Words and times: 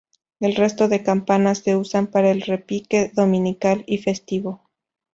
El 0.39 0.55
resto 0.55 0.87
de 0.87 1.03
campanas 1.03 1.59
se 1.59 1.75
usan 1.75 2.07
para 2.07 2.31
el 2.31 2.41
repique 2.41 3.11
dominical 3.13 3.83
y 3.85 3.99
festivo. 3.99 4.63